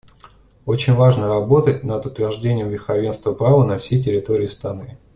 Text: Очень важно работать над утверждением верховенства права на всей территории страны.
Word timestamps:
Очень 0.65 0.95
важно 0.95 1.27
работать 1.27 1.83
над 1.83 2.07
утверждением 2.07 2.69
верховенства 2.69 3.33
права 3.35 3.63
на 3.65 3.77
всей 3.77 4.01
территории 4.01 4.47
страны. 4.47 4.97